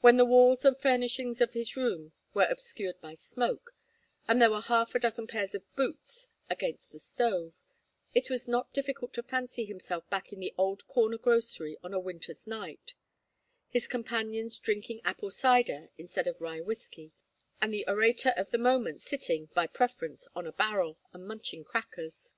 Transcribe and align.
When 0.00 0.16
the 0.16 0.24
walls 0.24 0.64
and 0.64 0.78
furnishings 0.78 1.40
of 1.40 1.52
his 1.54 1.76
room 1.76 2.12
were 2.32 2.46
obscured 2.48 3.00
by 3.00 3.16
smoke, 3.16 3.74
and 4.28 4.40
there 4.40 4.52
were 4.52 4.60
half 4.60 4.94
a 4.94 5.00
dozen 5.00 5.26
pairs 5.26 5.56
of 5.56 5.64
boots 5.74 6.28
against 6.48 6.92
his 6.92 7.02
stove, 7.04 7.58
it 8.14 8.30
was 8.30 8.46
not 8.46 8.72
difficult 8.72 9.12
to 9.14 9.24
fancy 9.24 9.64
himself 9.64 10.08
back 10.08 10.32
in 10.32 10.38
the 10.38 10.54
old 10.56 10.86
corner 10.86 11.18
grocery 11.18 11.76
on 11.82 11.92
a 11.92 11.98
winter's 11.98 12.46
night: 12.46 12.94
his 13.68 13.88
companions 13.88 14.56
drinking 14.60 15.00
apple 15.04 15.32
cider, 15.32 15.88
instead 15.98 16.28
of 16.28 16.40
rye 16.40 16.60
whiskey, 16.60 17.10
and 17.60 17.74
the 17.74 17.88
orator 17.88 18.32
of 18.36 18.52
the 18.52 18.58
moment 18.58 19.00
sitting, 19.00 19.46
by 19.46 19.66
preference, 19.66 20.28
on 20.36 20.46
a 20.46 20.52
barrel, 20.52 20.96
and 21.12 21.26
munching 21.26 21.64
crackers. 21.64 22.32